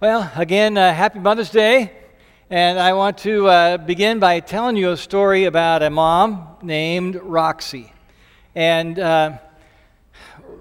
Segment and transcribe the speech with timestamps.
[0.00, 1.92] Well, again, uh, happy Mother's Day.
[2.48, 7.16] And I want to uh, begin by telling you a story about a mom named
[7.16, 7.92] Roxy.
[8.54, 9.36] And uh,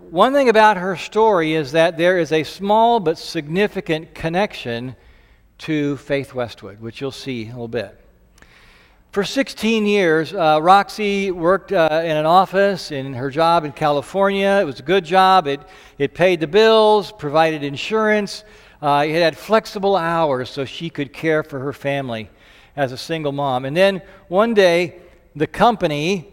[0.09, 4.97] one thing about her story is that there is a small but significant connection
[5.59, 7.97] to Faith Westwood, which you'll see in a little bit.
[9.13, 14.59] For 16 years, uh, Roxy worked uh, in an office in her job in California.
[14.61, 15.47] It was a good job.
[15.47, 15.61] It,
[15.97, 18.43] it paid the bills, provided insurance.
[18.81, 22.29] Uh, it had flexible hours so she could care for her family
[22.75, 23.65] as a single mom.
[23.65, 24.95] And then one day,
[25.35, 26.27] the company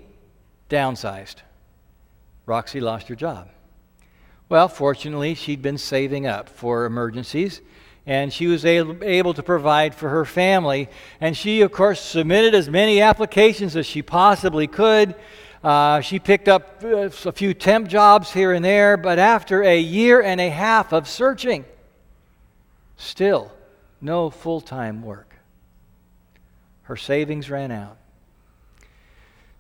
[0.71, 1.37] downsized.
[2.47, 3.49] Roxy lost her job.
[4.49, 7.61] Well, fortunately, she'd been saving up for emergencies
[8.07, 10.89] and she was able to provide for her family.
[11.21, 15.17] And she, of course, submitted as many applications as she possibly could.
[15.65, 19.77] Uh, she picked up uh, a few temp jobs here and there, but after a
[19.77, 21.65] year and a half of searching,
[22.97, 23.53] still
[24.01, 25.37] no full time work.
[26.83, 27.97] Her savings ran out.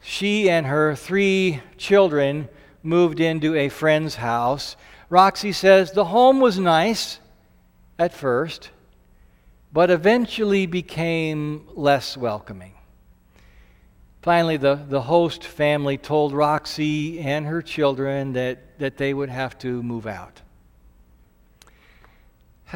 [0.01, 2.48] She and her three children
[2.83, 4.77] moved into a friend's house.
[5.11, 7.19] Roxy says the home was nice
[7.98, 8.70] at first,
[9.73, 12.75] but eventually became less welcoming.
[14.23, 19.59] Finally, the, the host family told Roxy and her children that, that they would have
[19.59, 20.43] to move out.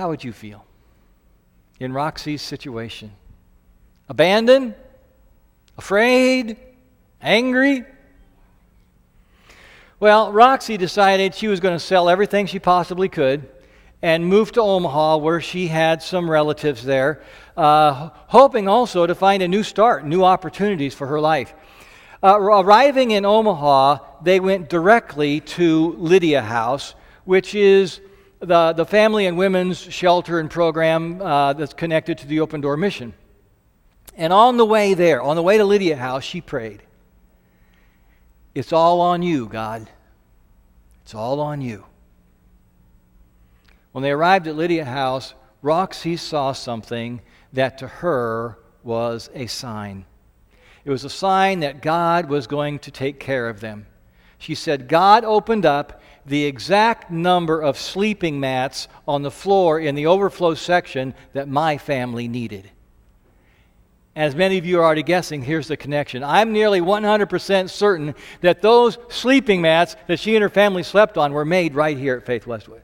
[0.00, 0.64] How would you feel
[1.78, 3.12] in Roxy's situation?
[4.08, 4.74] Abandoned?
[5.76, 6.56] Afraid?
[7.20, 7.84] Angry?
[10.00, 13.46] Well, Roxy decided she was going to sell everything she possibly could
[14.00, 17.22] and move to Omaha, where she had some relatives there,
[17.54, 21.52] uh, hoping also to find a new start, new opportunities for her life.
[22.22, 26.94] Uh, arriving in Omaha, they went directly to Lydia House,
[27.26, 28.00] which is
[28.40, 32.78] the, the family and women's shelter and program uh, that's connected to the Open Door
[32.78, 33.12] Mission.
[34.16, 36.82] And on the way there, on the way to Lydia House, she prayed,
[38.54, 39.88] It's all on you, God.
[41.02, 41.84] It's all on you.
[43.92, 47.20] When they arrived at Lydia House, Roxy saw something
[47.52, 50.06] that to her was a sign.
[50.84, 53.86] It was a sign that God was going to take care of them.
[54.38, 59.94] She said, God opened up the exact number of sleeping mats on the floor in
[59.94, 62.70] the overflow section that my family needed.
[64.16, 66.24] As many of you are already guessing, here's the connection.
[66.24, 71.32] I'm nearly 100% certain that those sleeping mats that she and her family slept on
[71.32, 72.82] were made right here at Faith Westwood.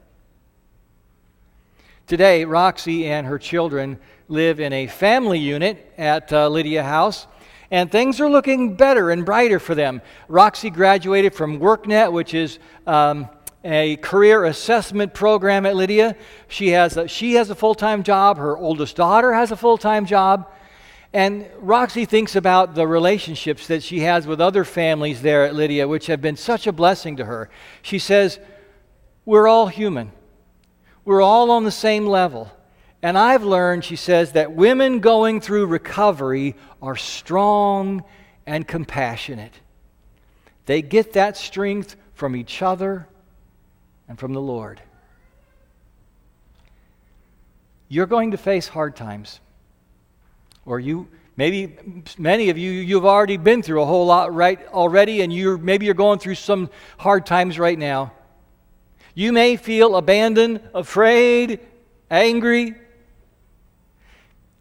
[2.07, 3.99] Today, Roxy and her children
[4.29, 7.27] live in a family unit at uh, Lydia House,
[7.71, 10.03] and things are looking better and brighter for them.
[10.29, 13.29] Roxy graduated from WorkNet, which is um,
[13.65, 16.17] a career assessment program at Lydia.
[16.49, 19.79] She has a, she has a full time job, her oldest daughter has a full
[19.79, 20.51] time job.
[21.13, 25.89] And Roxy thinks about the relationships that she has with other families there at Lydia,
[25.89, 27.49] which have been such a blessing to her.
[27.83, 28.39] She says,
[29.25, 30.13] We're all human.
[31.05, 32.53] We're all on the same level.
[33.03, 38.05] And I've learned, she says, that women going through recovery are strong
[38.47, 39.53] and compassionate.
[40.67, 43.07] They get that strength from each other
[44.09, 44.81] and from the Lord.
[47.89, 49.41] You're going to face hard times.
[50.65, 51.77] Or you maybe
[52.19, 55.85] many of you you've already been through a whole lot right already and you're maybe
[55.85, 58.13] you're going through some hard times right now.
[59.15, 61.61] You may feel abandoned, afraid,
[62.11, 62.75] angry.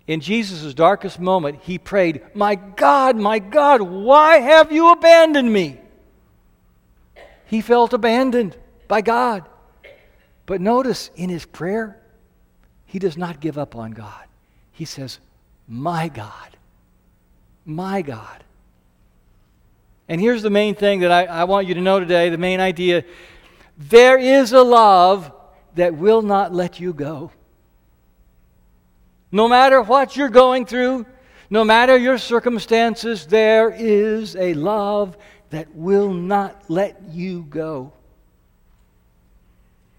[0.08, 5.80] In Jesus' darkest moment, he prayed, My God, my God, why have you abandoned me?
[7.48, 8.56] He felt abandoned
[8.88, 9.46] by God.
[10.46, 12.00] But notice in his prayer,
[12.86, 14.26] he does not give up on God.
[14.72, 15.20] He says,
[15.68, 16.58] My God,
[17.66, 18.44] my God.
[20.08, 22.60] And here's the main thing that I, I want you to know today the main
[22.60, 23.04] idea
[23.78, 25.32] there is a love
[25.76, 27.32] that will not let you go.
[29.36, 31.06] No matter what you're going through,
[31.50, 35.18] no matter your circumstances, there is a love
[35.50, 37.92] that will not let you go.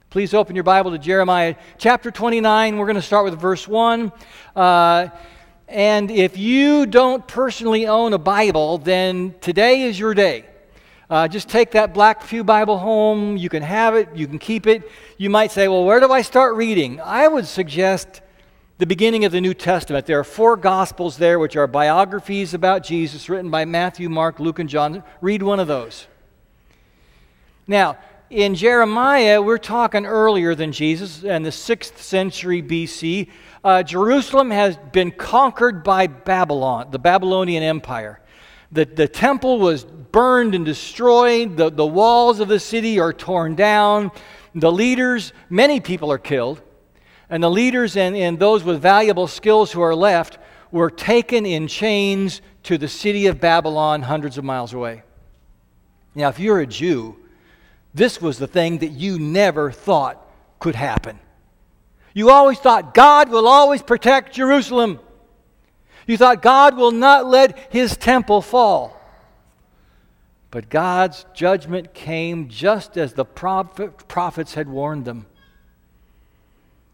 [0.09, 2.79] Please open your Bible to Jeremiah chapter 29.
[2.79, 4.11] We're going to start with verse 1.
[4.57, 5.09] Uh,
[5.69, 10.47] and if you don't personally own a Bible, then today is your day.
[11.11, 13.37] Uh, just take that Black Pew Bible home.
[13.37, 14.91] You can have it, you can keep it.
[15.19, 17.03] You might say, well, where do I start reading?
[17.03, 18.23] I would suggest
[18.79, 20.05] the beginning of the New Testament.
[20.05, 24.59] There are four Gospels there, which are biographies about Jesus written by Matthew, Mark, Luke,
[24.59, 25.03] and John.
[25.23, 26.07] Read one of those.
[27.67, 27.97] Now,
[28.29, 33.31] in Jeremiah, we're talking earlier than Jesus, in the 6th century BC.
[33.65, 38.21] Uh, Jerusalem has been conquered by Babylon, the Babylonian Empire.
[38.73, 43.55] The, the temple was burned and destroyed, the, the walls of the city are torn
[43.55, 44.11] down,
[44.55, 46.61] the leaders, many people are killed,
[47.29, 50.39] and the leaders and, and those with valuable skills who are left
[50.71, 55.03] were taken in chains to the city of Babylon, hundreds of miles away.
[56.15, 57.17] Now, if you're a Jew,
[57.95, 60.25] this was the thing that you never thought
[60.59, 61.19] could happen.
[62.15, 65.01] You always thought God will always protect Jerusalem.
[66.07, 68.99] You thought God will not let his temple fall.
[70.51, 75.27] But God's judgment came just as the prophet, prophets had warned them.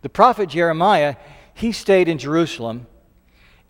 [0.03, 1.17] The prophet Jeremiah,
[1.55, 2.87] he stayed in Jerusalem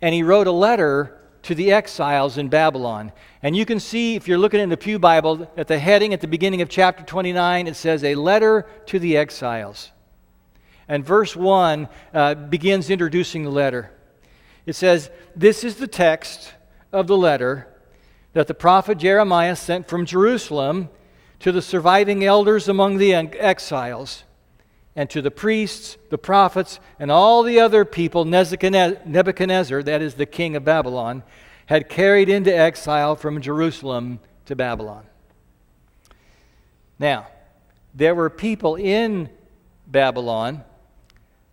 [0.00, 3.12] and he wrote a letter to the exiles in Babylon.
[3.42, 6.20] And you can see, if you're looking in the Pew Bible, at the heading at
[6.20, 9.90] the beginning of chapter 29, it says, A letter to the exiles.
[10.88, 13.90] And verse 1 uh, begins introducing the letter.
[14.66, 16.54] It says, This is the text
[16.92, 17.68] of the letter
[18.32, 20.88] that the prophet Jeremiah sent from Jerusalem
[21.40, 24.24] to the surviving elders among the exiles
[24.94, 30.26] and to the priests, the prophets, and all the other people Nebuchadnezzar, that is the
[30.26, 31.22] king of Babylon,
[31.66, 35.04] had carried into exile from Jerusalem to Babylon.
[36.98, 37.26] Now,
[37.94, 39.30] there were people in
[39.86, 40.64] Babylon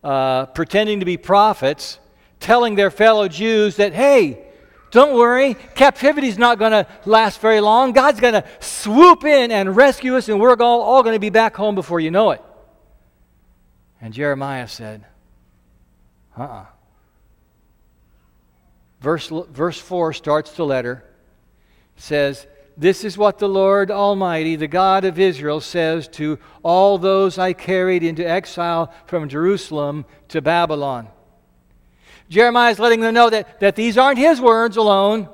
[0.03, 1.99] uh, pretending to be prophets,
[2.39, 4.45] telling their fellow Jews that, hey,
[4.91, 7.91] don't worry, captivity is not going to last very long.
[7.91, 11.29] God's going to swoop in and rescue us, and we're all, all going to be
[11.29, 12.41] back home before you know it.
[14.01, 15.05] And Jeremiah said,
[16.37, 16.61] uh uh-uh.
[16.61, 16.65] uh
[19.01, 21.05] Verse, verse 4 starts the letter.
[21.95, 22.47] Says,
[22.77, 27.53] This is what the Lord Almighty, the God of Israel, says to all those I
[27.53, 31.07] carried into exile from Jerusalem to Babylon.
[32.29, 35.29] Jeremiah is letting them know that, that these aren't his words alone.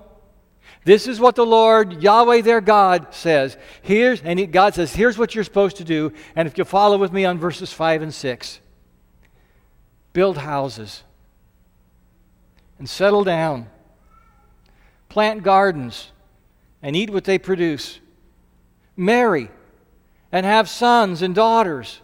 [0.85, 3.57] This is what the Lord, Yahweh their God, says.
[3.81, 6.13] Here's, and God says, here's what you're supposed to do.
[6.35, 8.59] And if you follow with me on verses 5 and 6,
[10.13, 11.03] build houses
[12.77, 13.67] and settle down,
[15.09, 16.11] plant gardens
[16.83, 17.99] and eat what they produce,
[18.95, 19.49] marry
[20.31, 21.99] and have sons and daughters.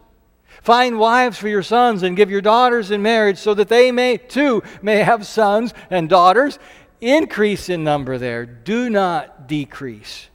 [0.64, 4.18] Find wives for your sons and give your daughters in marriage so that they may
[4.18, 6.58] too may have sons and daughters
[7.02, 10.30] increase in number there, do not decrease.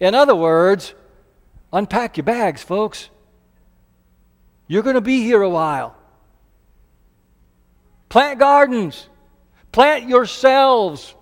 [0.00, 0.94] In other words,
[1.72, 3.10] unpack your bags, folks.
[4.66, 5.96] You're going to be here a while.
[8.08, 9.08] Plant gardens,
[9.72, 11.14] plant yourselves.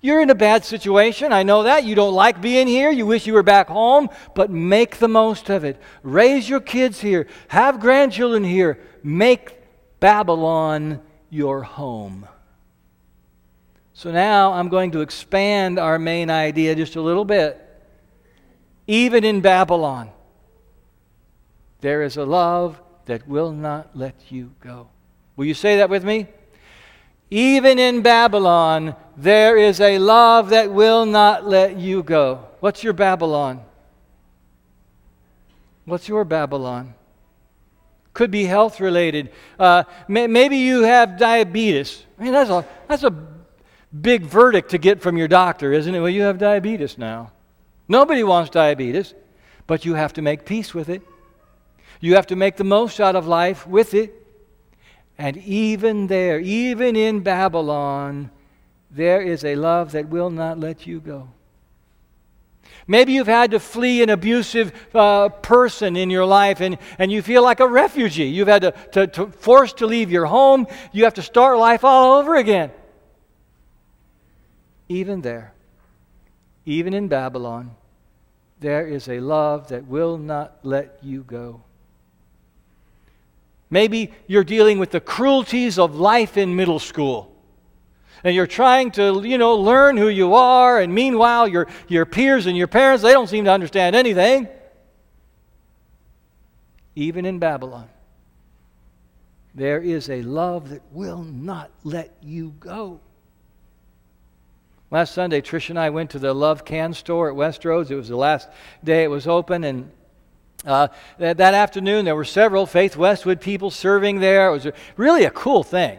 [0.00, 1.32] You're in a bad situation.
[1.32, 1.84] I know that.
[1.84, 2.90] You don't like being here.
[2.90, 5.80] You wish you were back home, but make the most of it.
[6.02, 7.28] Raise your kids here.
[7.48, 8.80] Have grandchildren here.
[9.04, 9.56] Make
[10.00, 11.00] Babylon
[11.30, 12.26] your home.
[14.02, 17.56] So now I'm going to expand our main idea just a little bit.
[18.88, 20.10] Even in Babylon,
[21.82, 24.88] there is a love that will not let you go.
[25.36, 26.26] Will you say that with me?
[27.30, 32.44] Even in Babylon, there is a love that will not let you go.
[32.58, 33.60] What's your Babylon?
[35.84, 36.94] What's your Babylon?
[38.14, 39.30] Could be health related.
[39.60, 42.04] Uh, may, maybe you have diabetes.
[42.18, 43.32] I mean, that's a, that's a
[43.98, 46.00] big verdict to get from your doctor, isn't it?
[46.00, 47.32] Well, you have diabetes now.
[47.88, 49.14] Nobody wants diabetes,
[49.66, 51.02] but you have to make peace with it.
[52.00, 54.14] You have to make the most out of life with it.
[55.18, 58.30] And even there, even in Babylon,
[58.90, 61.28] there is a love that will not let you go.
[62.88, 67.22] Maybe you've had to flee an abusive uh, person in your life and, and you
[67.22, 68.24] feel like a refugee.
[68.24, 70.66] You've had to, to, to forced to leave your home.
[70.90, 72.72] You have to start life all over again
[74.92, 75.54] even there,
[76.66, 77.74] even in Babylon,
[78.60, 81.62] there is a love that will not let you go.
[83.70, 87.34] Maybe you're dealing with the cruelties of life in middle school.
[88.22, 92.46] And you're trying to, you know, learn who you are, and meanwhile, your, your peers
[92.46, 94.46] and your parents, they don't seem to understand anything.
[96.94, 97.88] Even in Babylon,
[99.54, 103.00] there is a love that will not let you go.
[104.92, 107.90] Last Sunday, Trish and I went to the Love Can store at Westroads.
[107.90, 108.50] It was the last
[108.84, 109.90] day it was open, and
[110.66, 114.50] uh, that, that, afternoon there were several Faith Westwood people serving there.
[114.50, 115.98] It was a, really a cool thing,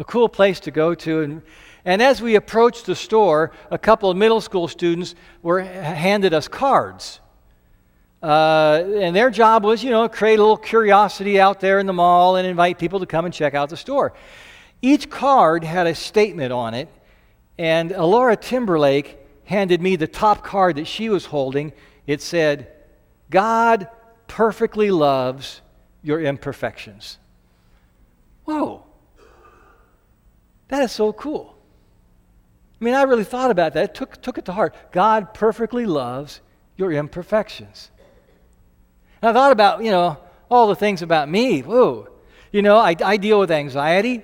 [0.00, 1.20] a cool place to go to.
[1.20, 1.42] And,
[1.84, 6.48] and as we approached the store, a couple of middle school students were handed us
[6.48, 7.20] cards.
[8.20, 11.92] Uh, and their job was, you know, create a little curiosity out there in the
[11.92, 14.12] mall and invite people to come and check out the store.
[14.82, 16.88] Each card had a statement on it,
[17.58, 21.72] and Alora Timberlake handed me the top card that she was holding.
[22.06, 22.72] It said,
[23.30, 23.88] God
[24.26, 25.60] perfectly loves
[26.02, 27.18] your imperfections.
[28.44, 28.84] Whoa.
[30.68, 31.56] That is so cool.
[32.80, 34.74] I mean, I really thought about that, took, took it to heart.
[34.92, 36.40] God perfectly loves
[36.76, 37.90] your imperfections.
[39.22, 40.18] And I thought about, you know,
[40.50, 41.60] all the things about me.
[41.60, 42.08] Whoa.
[42.52, 44.22] You know, I, I deal with anxiety.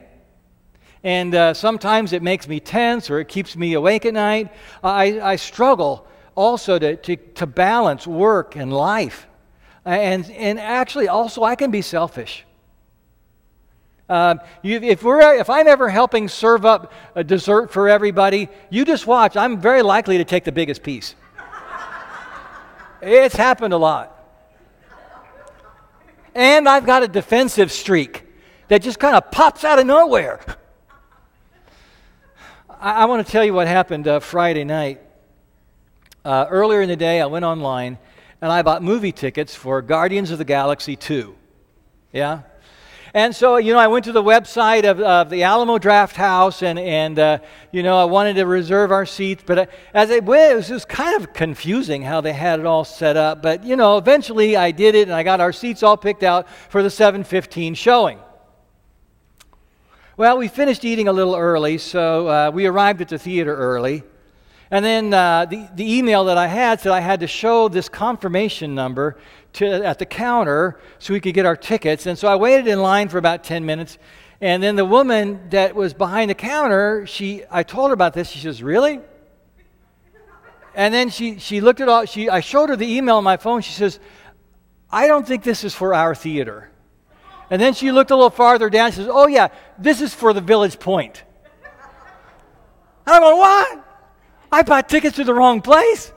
[1.03, 4.53] And uh, sometimes it makes me tense or it keeps me awake at night.
[4.83, 9.27] I, I struggle also to, to, to balance work and life.
[9.85, 12.45] And, and actually, also, I can be selfish.
[14.11, 18.85] Um, you, if, we're, if I'm ever helping serve up a dessert for everybody, you
[18.85, 19.37] just watch.
[19.37, 21.15] I'm very likely to take the biggest piece.
[23.01, 24.17] it's happened a lot.
[26.35, 28.25] And I've got a defensive streak
[28.69, 30.41] that just kind of pops out of nowhere.
[32.81, 35.01] I, I want to tell you what happened uh, Friday night.
[36.25, 37.99] Uh, earlier in the day, I went online
[38.41, 41.35] and I bought movie tickets for Guardians of the Galaxy 2.
[42.13, 42.43] Yeah?
[43.13, 46.63] And so, you know, I went to the website of, of the Alamo Draft House
[46.63, 47.39] and, and uh,
[47.71, 49.43] you know, I wanted to reserve our seats.
[49.45, 52.85] But uh, as it went, it was kind of confusing how they had it all
[52.85, 53.43] set up.
[53.43, 56.49] But, you know, eventually I did it and I got our seats all picked out
[56.71, 58.21] for the 715 showing.
[60.21, 64.03] Well, we finished eating a little early, so uh, we arrived at the theater early.
[64.71, 67.89] And then uh, the, the email that I had said I had to show this
[67.89, 69.17] confirmation number
[69.55, 72.05] to, at the counter so we could get our tickets.
[72.05, 73.97] And so I waited in line for about 10 minutes.
[74.43, 78.29] And then the woman that was behind the counter, she, I told her about this.
[78.29, 79.01] She says, Really?
[80.75, 83.39] And then she, she looked at all, she, I showed her the email on my
[83.39, 83.63] phone.
[83.63, 83.99] She says,
[84.91, 86.70] I don't think this is for our theater.
[87.51, 88.93] And then she looked a little farther down.
[88.93, 91.25] She says, Oh, yeah, this is for the Village Point.
[93.07, 93.87] And I'm going, What?
[94.53, 96.13] I bought tickets to the wrong place.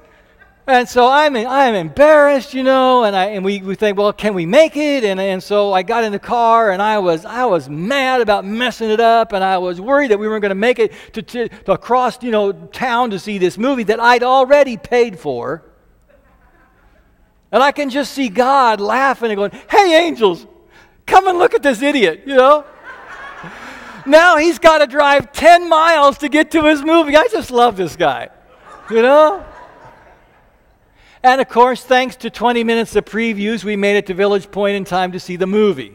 [0.66, 4.34] And so I'm, I'm embarrassed, you know, and, I, and we, we think, well, can
[4.34, 5.04] we make it?
[5.04, 8.46] And, and so I got in the car and I was, I was mad about
[8.46, 11.22] messing it up and I was worried that we weren't going to make it to,
[11.22, 15.66] to, to across, you know, town to see this movie that I'd already paid for.
[17.52, 20.48] And I can just see God laughing and going, hey, angels,
[21.06, 22.66] come and look at this idiot, you know?
[24.06, 27.16] now he's got to drive 10 miles to get to his movie.
[27.16, 28.30] I just love this guy,
[28.90, 29.46] you know?
[31.24, 34.76] And of course, thanks to 20 minutes of previews, we made it to Village Point
[34.76, 35.94] in time to see the movie.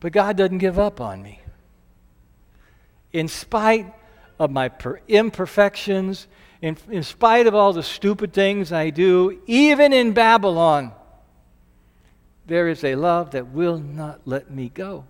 [0.00, 1.40] But God doesn't give up on me.
[3.12, 3.92] In spite
[4.38, 6.26] of my per- imperfections,
[6.60, 10.92] in, in spite of all the stupid things I do, even in Babylon,
[12.46, 15.04] there is a love that will not let me go.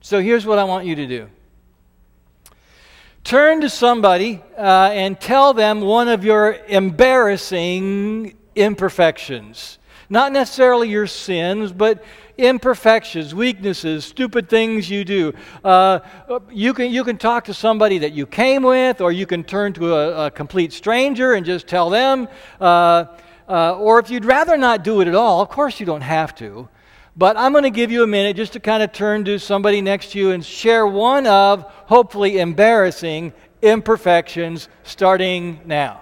[0.00, 1.28] So here's what I want you to do
[3.22, 9.78] turn to somebody uh, and tell them one of your embarrassing imperfections.
[10.08, 12.02] Not necessarily your sins, but
[12.36, 15.34] imperfections, weaknesses, stupid things you do.
[15.62, 16.00] Uh,
[16.50, 19.72] you, can, you can talk to somebody that you came with, or you can turn
[19.74, 22.26] to a, a complete stranger and just tell them.
[22.60, 23.04] Uh,
[23.50, 26.34] uh, or if you'd rather not do it at all, of course you don't have
[26.36, 26.68] to.
[27.16, 29.82] But I'm going to give you a minute just to kind of turn to somebody
[29.82, 36.00] next to you and share one of, hopefully, embarrassing imperfections starting now.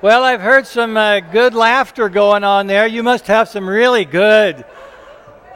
[0.00, 2.86] Well, I've heard some uh, good laughter going on there.
[2.86, 4.64] You must have some really good,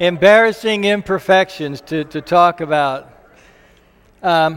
[0.00, 3.08] embarrassing imperfections to, to talk about.
[4.20, 4.56] Um,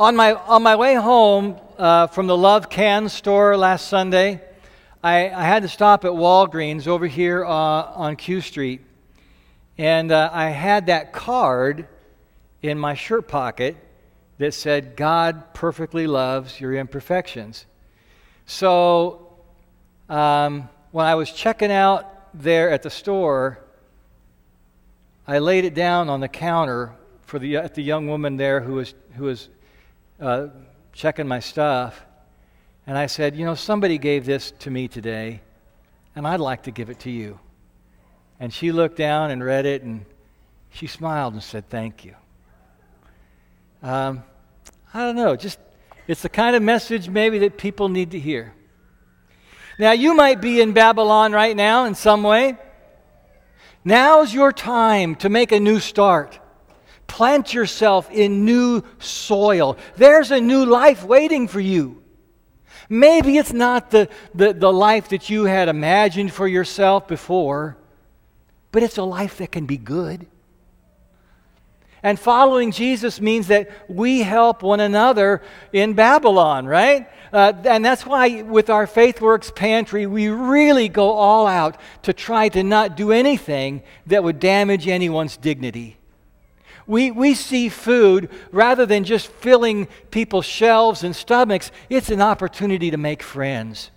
[0.00, 4.40] on, my, on my way home uh, from the Love Can store last Sunday,
[5.00, 8.80] I, I, had to stop at Walgreens over here uh, on Q Street.
[9.78, 11.86] And uh, I had that card
[12.62, 13.76] in my shirt pocket
[14.38, 17.66] that said, God perfectly loves your imperfections.
[18.46, 19.34] So
[20.08, 23.58] um, when I was checking out there at the store,
[25.26, 28.74] I laid it down on the counter for the, at the young woman there who
[28.74, 29.48] was, who was
[30.20, 30.48] uh,
[30.92, 32.04] checking my stuff.
[32.86, 35.40] And I said, You know, somebody gave this to me today,
[36.14, 37.38] and I'd like to give it to you.
[38.40, 40.04] And she looked down and read it, and
[40.70, 42.16] she smiled and said, Thank you.
[43.82, 44.24] Um,
[44.92, 45.58] I don't know, just
[46.06, 48.54] it's the kind of message maybe that people need to hear.
[49.78, 52.56] Now, you might be in Babylon right now in some way.
[53.84, 56.38] Now's your time to make a new start.
[57.06, 59.76] Plant yourself in new soil.
[59.96, 62.02] There's a new life waiting for you.
[62.88, 67.76] Maybe it's not the, the, the life that you had imagined for yourself before,
[68.70, 70.26] but it's a life that can be good.
[72.02, 75.40] And following Jesus means that we help one another
[75.72, 77.08] in Babylon, right?
[77.32, 82.12] Uh, and that's why with our Faith Works Pantry, we really go all out to
[82.12, 85.96] try to not do anything that would damage anyone's dignity.
[86.86, 92.90] We, we see food rather than just filling people's shelves and stomachs, it's an opportunity
[92.90, 93.90] to make friends.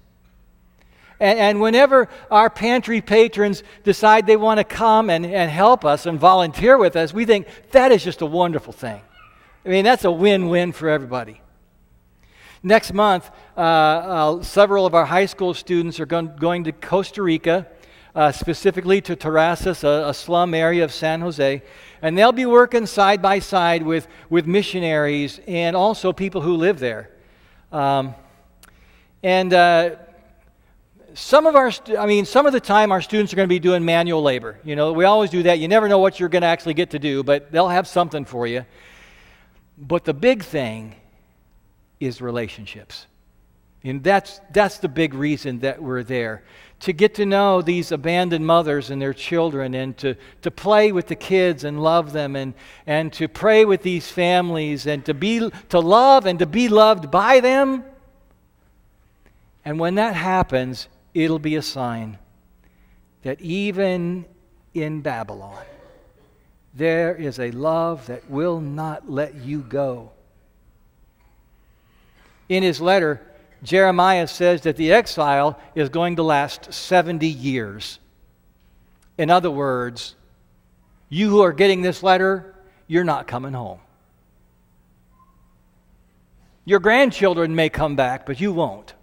[1.19, 6.05] And, and, whenever our pantry patrons decide they want to come and, and help us
[6.05, 9.01] and volunteer with us, we think that is just a wonderful thing.
[9.65, 11.41] I mean, that's a win win for everybody.
[12.61, 17.21] Next month, uh, uh, several of our high school students are going, going to Costa
[17.21, 17.67] Rica,
[18.15, 21.61] uh, specifically to Terrazas, a, a, slum area of San Jose.
[22.01, 26.79] And they'll be working side by side with, with missionaries and also people who live
[26.79, 27.11] there.
[27.71, 28.15] Um,
[29.21, 29.95] and uh,
[31.15, 33.59] some of our, I mean, some of the time our students are going to be
[33.59, 34.59] doing manual labor.
[34.65, 35.59] You know, we always do that.
[35.59, 38.25] You never know what you're going to actually get to do, but they'll have something
[38.25, 38.65] for you.
[39.77, 40.95] But the big thing
[42.01, 43.07] is relationships.
[43.83, 46.43] And that's, that's the big reason that we're there.
[46.81, 51.07] To get to know these abandoned mothers and their children, and to, to play with
[51.07, 52.53] the kids and love them, and,
[52.85, 57.09] and to pray with these families, and to, be, to love and to be loved
[57.09, 57.85] by them.
[59.63, 62.19] And when that happens, it'll be a sign
[63.23, 64.25] that even
[64.75, 65.63] in Babylon,
[66.75, 70.11] there is a love that will not let you go.
[72.49, 73.21] In his letter,
[73.63, 77.97] Jeremiah says that the exile is going to last 70 years.
[79.17, 80.15] In other words,
[81.07, 82.53] you who are getting this letter,
[82.87, 83.79] you're not coming home.
[86.65, 88.93] Your grandchildren may come back, but you won't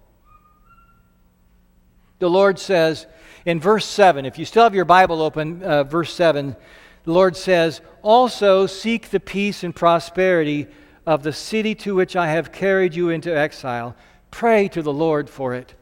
[2.22, 3.08] the Lord says
[3.44, 6.54] in verse 7, if you still have your Bible open, uh, verse 7,
[7.02, 10.68] the Lord says, Also seek the peace and prosperity
[11.04, 13.96] of the city to which I have carried you into exile.
[14.30, 15.74] Pray to the Lord for it.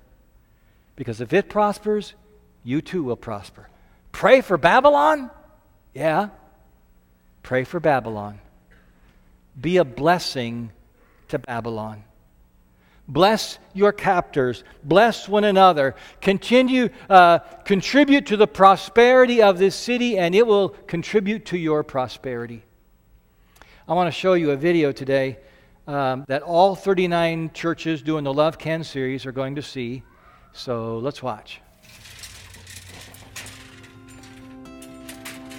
[0.96, 2.14] Because if it prospers,
[2.64, 3.68] you too will prosper.
[4.10, 5.30] Pray for Babylon?
[5.92, 6.30] Yeah.
[7.42, 8.40] Pray for Babylon.
[9.60, 10.72] Be a blessing
[11.28, 12.02] to Babylon.
[13.10, 14.62] Bless your captors.
[14.84, 15.96] Bless one another.
[16.20, 21.82] Continue, uh, contribute to the prosperity of this city, and it will contribute to your
[21.82, 22.62] prosperity.
[23.88, 25.38] I want to show you a video today
[25.88, 30.04] um, that all 39 churches doing the Love Can series are going to see.
[30.52, 31.60] So let's watch.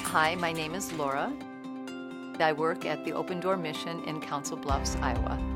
[0.04, 1.34] Hi, my name is Laura.
[2.40, 5.51] I work at the Open Door Mission in Council Bluffs, Iowa.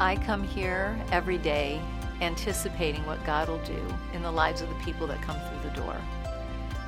[0.00, 1.78] I come here every day
[2.22, 3.78] anticipating what God will do
[4.14, 5.94] in the lives of the people that come through the door.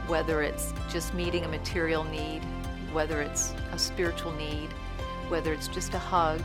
[0.07, 2.40] Whether it's just meeting a material need,
[2.90, 4.70] whether it's a spiritual need,
[5.29, 6.40] whether it's just a hug,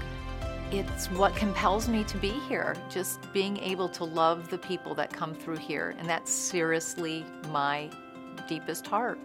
[0.69, 5.09] it's what compels me to be here, just being able to love the people that
[5.13, 5.95] come through here.
[5.97, 7.89] And that's seriously my
[8.49, 9.17] deepest heart.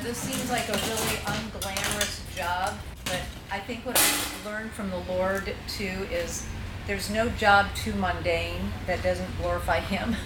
[0.00, 4.90] Know, this seems like a really unglamorous job, but I think what I've learned from
[4.90, 6.46] the Lord too is
[6.86, 10.16] there's no job too mundane that doesn't glorify Him.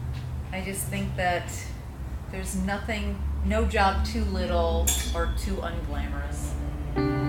[0.52, 1.50] I just think that
[2.30, 7.21] there's nothing, no job too little or too unglamorous.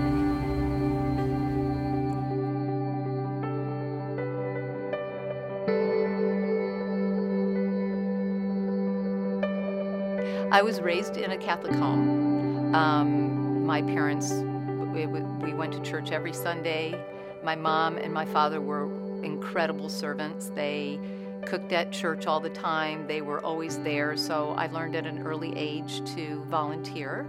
[10.54, 12.72] I was raised in a Catholic home.
[12.76, 16.94] Um, my parents, we, we went to church every Sunday.
[17.42, 18.84] My mom and my father were
[19.24, 20.52] incredible servants.
[20.54, 21.00] They
[21.44, 23.08] cooked at church all the time.
[23.08, 24.16] They were always there.
[24.16, 27.26] So I learned at an early age to volunteer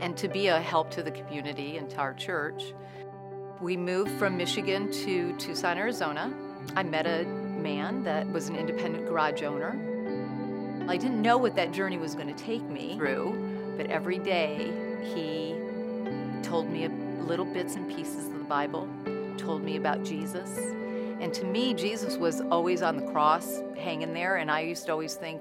[0.00, 2.72] and to be a help to the community and to our church.
[3.60, 6.32] We moved from Michigan to Tucson, Arizona.
[6.74, 9.91] I met a man that was an independent garage owner.
[10.88, 14.72] I didn't know what that journey was going to take me through, but every day
[15.14, 15.54] he
[16.42, 18.88] told me little bits and pieces of the Bible,
[19.38, 20.58] told me about Jesus.
[21.20, 24.92] And to me, Jesus was always on the cross, hanging there, and I used to
[24.92, 25.40] always think,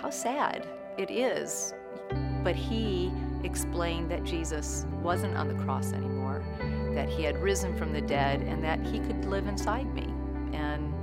[0.00, 1.74] how sad it is.
[2.44, 6.44] But he explained that Jesus wasn't on the cross anymore,
[6.94, 10.06] that he had risen from the dead, and that he could live inside me.
[10.52, 10.94] And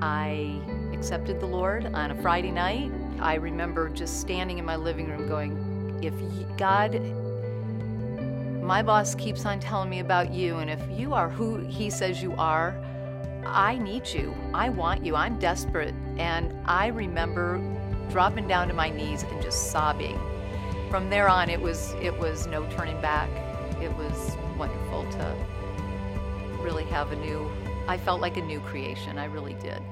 [0.00, 0.60] I
[0.94, 2.90] accepted the Lord on a Friday night.
[3.20, 6.14] I remember just standing in my living room going, if
[6.56, 6.94] God,
[8.62, 12.22] my boss keeps on telling me about you, and if you are who he says
[12.22, 12.74] you are,
[13.44, 14.34] I need you.
[14.54, 15.16] I want you.
[15.16, 15.94] I'm desperate.
[16.16, 17.58] And I remember
[18.10, 20.18] dropping down to my knees and just sobbing
[20.94, 23.28] from there on, it was it was no turning back.
[23.82, 25.36] It was wonderful to
[26.60, 27.50] really have a new.
[27.88, 29.18] I felt like a new creation.
[29.18, 29.82] I really did.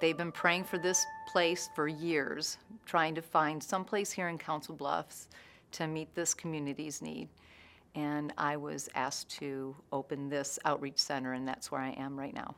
[0.00, 4.38] They've been praying for this place for years, trying to find some place here in
[4.38, 5.28] Council Bluffs
[5.72, 7.28] to meet this community's need.
[7.94, 12.34] And I was asked to open this outreach center, and that's where I am right
[12.34, 12.54] now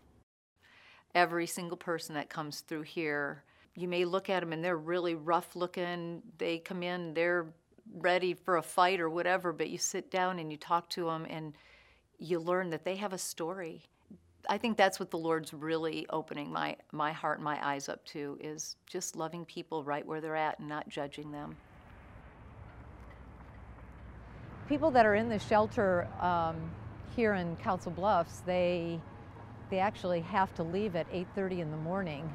[1.15, 3.43] every single person that comes through here.
[3.75, 6.23] You may look at them and they're really rough looking.
[6.39, 7.47] They come in, they're
[7.95, 11.27] ready for a fight or whatever, but you sit down and you talk to them
[11.29, 11.55] and
[12.19, 13.85] you learn that they have a story.
[14.49, 18.05] I think that's what the Lord's really opening my, my heart and my eyes up
[18.07, 21.57] to is just loving people right where they're at and not judging them.
[24.69, 26.57] People that are in the shelter um,
[27.15, 29.01] here in Council Bluffs, they
[29.73, 32.31] they actually have to leave at 8.30 in the morning.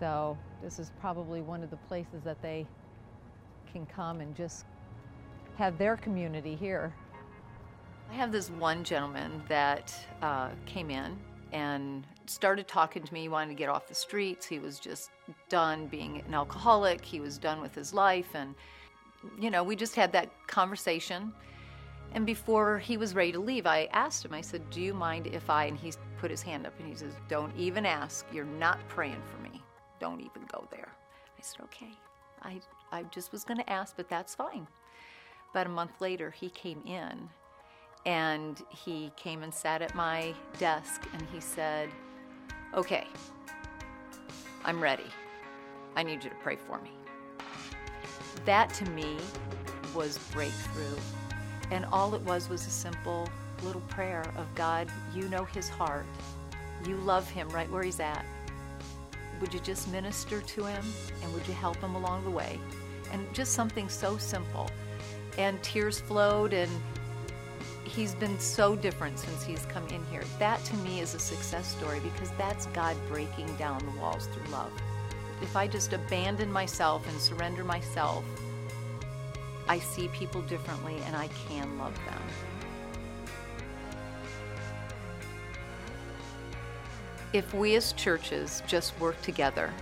[0.00, 2.66] So this is probably one of the places that they
[3.70, 4.64] can come and just
[5.56, 6.94] have their community here.
[8.10, 11.16] I have this one gentleman that uh, came in
[11.52, 13.22] and started talking to me.
[13.22, 14.46] He wanted to get off the streets.
[14.46, 15.10] He was just
[15.48, 17.04] done being an alcoholic.
[17.04, 18.34] He was done with his life.
[18.34, 18.54] And,
[19.38, 21.32] you know, we just had that conversation.
[22.14, 25.26] And before he was ready to leave, I asked him, I said, Do you mind
[25.26, 28.26] if I, and he put his hand up and he says, Don't even ask.
[28.32, 29.62] You're not praying for me.
[30.00, 30.88] Don't even go there.
[31.38, 31.92] I said, Okay.
[32.42, 32.60] I,
[32.90, 34.66] I just was going to ask, but that's fine.
[35.52, 37.28] About a month later, he came in
[38.04, 41.88] and he came and sat at my desk and he said,
[42.74, 43.06] Okay,
[44.64, 45.06] I'm ready.
[45.96, 46.90] I need you to pray for me.
[48.44, 49.18] That to me
[49.94, 50.96] was breakthrough
[51.70, 53.28] and all it was was a simple
[53.62, 56.04] little prayer of God, you know his heart.
[56.86, 58.24] You love him right where he's at.
[59.40, 60.84] Would you just minister to him
[61.22, 62.60] and would you help him along the way?
[63.12, 64.70] And just something so simple.
[65.38, 66.70] And tears flowed, and
[67.84, 70.22] he's been so different since he's come in here.
[70.38, 74.50] That to me is a success story because that's God breaking down the walls through
[74.52, 74.72] love.
[75.40, 78.24] If I just abandon myself and surrender myself,
[79.68, 82.22] I see people differently and I can love them.
[87.32, 89.72] If we as churches just work together,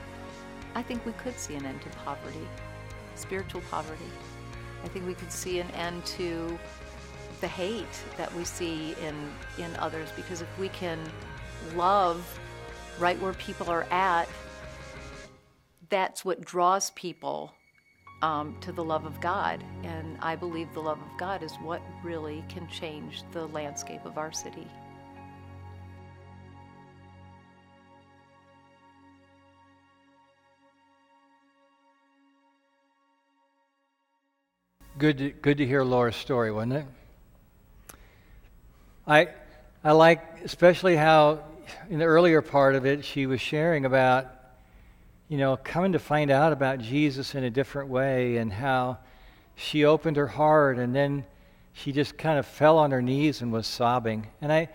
[0.74, 2.46] I think we could see an end to poverty,
[3.16, 4.04] spiritual poverty.
[4.84, 6.58] I think we could see an end to
[7.40, 10.98] the hate that we see in, in others because if we can
[11.74, 12.38] love
[12.98, 14.28] right where people are at,
[15.88, 17.52] that's what draws people
[18.22, 19.64] um, to the love of God.
[19.82, 24.18] And I believe the love of God is what really can change the landscape of
[24.18, 24.66] our city.
[34.98, 36.84] Good to, good to hear Laura's story, wasn't it?
[39.06, 39.28] I,
[39.82, 41.44] I like especially how
[41.88, 44.26] in the earlier part of it she was sharing about
[45.30, 48.98] you know, coming to find out about Jesus in a different way and how
[49.54, 51.24] she opened her heart and then
[51.72, 54.26] she just kind of fell on her knees and was sobbing.
[54.40, 54.68] And I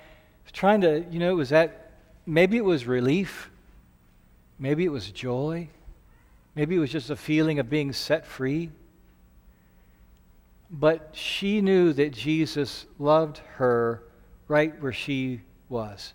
[0.45, 1.91] was trying to, you know, it was that
[2.25, 3.49] maybe it was relief,
[4.57, 5.67] maybe it was joy,
[6.55, 8.71] maybe it was just a feeling of being set free.
[10.71, 14.03] But she knew that Jesus loved her
[14.47, 16.13] right where she was.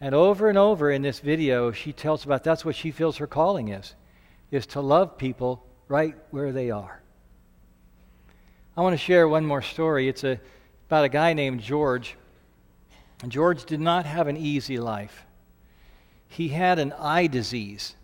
[0.00, 3.26] And over and over in this video, she tells about that's what she feels her
[3.26, 3.94] calling is,
[4.50, 7.00] is to love people right where they are.
[8.76, 10.08] I want to share one more story.
[10.08, 10.38] It's a,
[10.88, 12.16] about a guy named George.
[13.26, 15.24] George did not have an easy life.
[16.28, 17.94] He had an eye disease.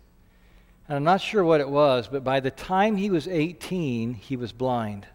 [0.87, 4.35] And I'm not sure what it was, but by the time he was 18, he
[4.35, 5.05] was blind.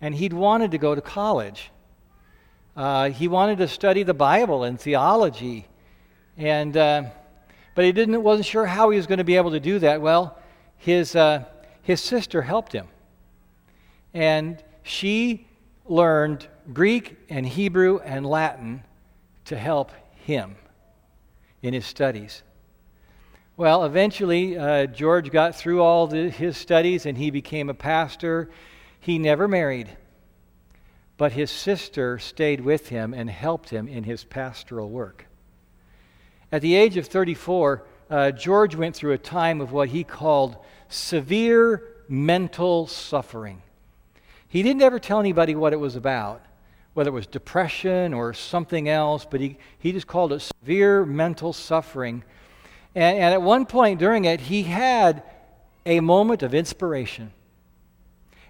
[0.00, 1.70] And he'd wanted to go to college.
[2.78, 5.66] Uh, he wanted to study the Bible and theology,
[6.36, 7.02] and uh,
[7.74, 10.00] but he didn't wasn't sure how he was going to be able to do that.
[10.00, 10.38] Well,
[10.76, 11.42] his uh,
[11.82, 12.86] his sister helped him,
[14.14, 15.48] and she
[15.86, 18.84] learned Greek and Hebrew and Latin
[19.46, 19.90] to help
[20.24, 20.54] him
[21.62, 22.44] in his studies.
[23.56, 28.50] Well, eventually, uh, George got through all the, his studies and he became a pastor.
[29.00, 29.88] He never married.
[31.18, 35.26] But his sister stayed with him and helped him in his pastoral work.
[36.50, 40.56] At the age of 34, uh, George went through a time of what he called
[40.88, 43.60] severe mental suffering.
[44.48, 46.40] He didn't ever tell anybody what it was about,
[46.94, 51.52] whether it was depression or something else, but he, he just called it severe mental
[51.52, 52.22] suffering.
[52.94, 55.22] And, and at one point during it, he had
[55.84, 57.32] a moment of inspiration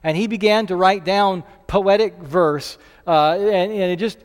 [0.03, 4.19] and he began to write down poetic verse uh, and, and, it just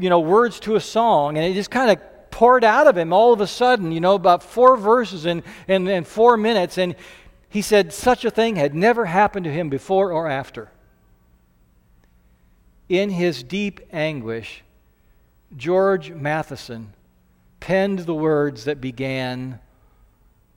[0.00, 3.12] you know words to a song and it just kind of poured out of him
[3.12, 6.78] all of a sudden you know about four verses in, in, in four minutes.
[6.78, 6.94] And
[7.48, 10.70] he said such a thing had never happened to him before or after.
[12.88, 14.62] In his deep anguish
[15.56, 16.92] george matheson
[17.58, 19.58] penned the words that began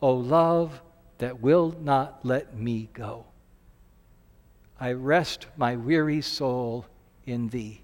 [0.04, 0.82] o love
[1.18, 3.26] that will not let me go
[4.84, 6.86] I rest my weary soul
[7.26, 7.84] in thee.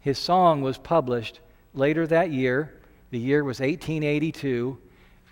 [0.00, 1.38] His song was published
[1.72, 2.74] later that year.
[3.10, 4.76] The year was 1882.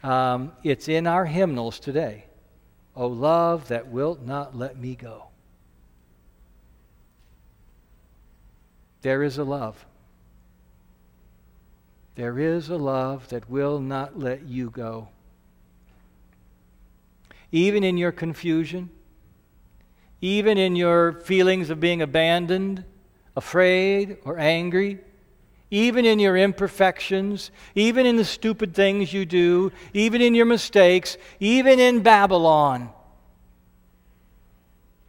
[0.04, 2.26] Um, it's in our hymnals today.
[2.94, 5.30] O love that wilt not let me go.
[9.02, 9.84] There is a love.
[12.14, 15.08] There is a love that will not let you go.
[17.50, 18.90] Even in your confusion,
[20.20, 22.84] even in your feelings of being abandoned,
[23.36, 24.98] afraid, or angry,
[25.70, 31.16] even in your imperfections, even in the stupid things you do, even in your mistakes,
[31.40, 32.90] even in Babylon,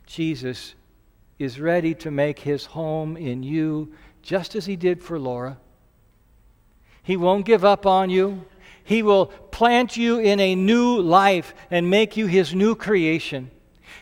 [0.05, 0.73] Jesus
[1.37, 5.57] is ready to make his home in you just as he did for Laura.
[7.01, 8.43] He won't give up on you.
[8.83, 13.51] He will plant you in a new life and make you his new creation.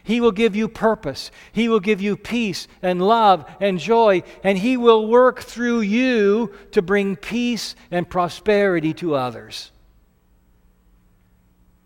[0.08, 1.32] He will give you purpose.
[1.52, 6.54] He will give you peace and love and joy, and He will work through you
[6.72, 9.70] to bring peace and prosperity to others.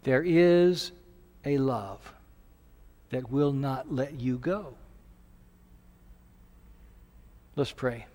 [0.03, 0.91] There is
[1.43, 2.13] a love
[3.09, 4.75] that will not let you go.
[7.55, 8.05] Let's pray.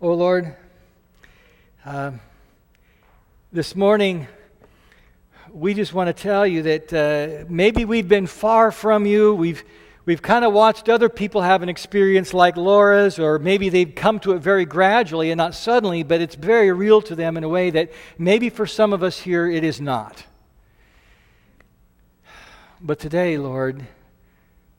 [0.00, 0.56] Oh Lord,
[1.84, 2.10] uh,
[3.52, 4.26] this morning,
[5.52, 9.34] we just want to tell you that uh, maybe we've been far from you.
[9.34, 9.62] We've,
[10.04, 14.20] we've kind of watched other people have an experience like Laura's, or maybe they've come
[14.20, 17.48] to it very gradually and not suddenly, but it's very real to them in a
[17.48, 20.24] way that maybe for some of us here it is not.
[22.80, 23.86] But today, Lord,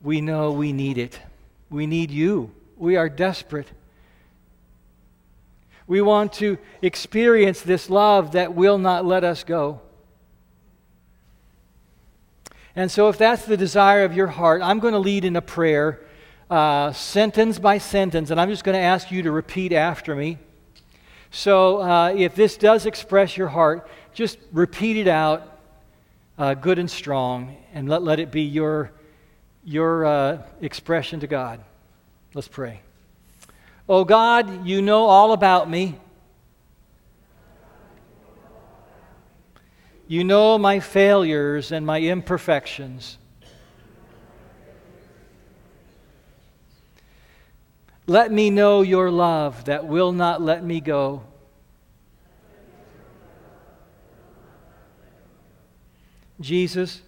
[0.02, 1.18] we know we need it.
[1.70, 2.52] We need you.
[2.76, 3.68] We are desperate.
[5.86, 9.80] We want to experience this love that will not let us go.
[12.78, 15.42] And so, if that's the desire of your heart, I'm going to lead in a
[15.42, 15.98] prayer,
[16.48, 20.38] uh, sentence by sentence, and I'm just going to ask you to repeat after me.
[21.32, 25.58] So, uh, if this does express your heart, just repeat it out
[26.38, 28.92] uh, good and strong, and let, let it be your,
[29.64, 31.60] your uh, expression to God.
[32.32, 32.80] Let's pray.
[33.88, 35.98] Oh God, you know all about me.
[40.08, 43.18] You know my failures and my imperfections.
[48.06, 51.24] Let me know your love that will not let me go.
[56.40, 57.02] Jesus,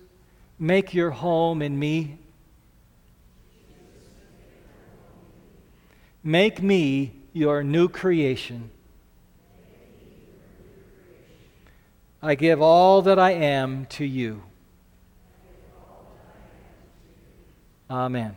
[0.58, 2.18] make your home in me.
[6.22, 8.70] Make me your new creation.
[12.22, 14.42] I give all that I am to you.
[17.90, 18.36] Amen.